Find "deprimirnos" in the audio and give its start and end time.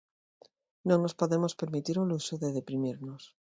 2.57-3.23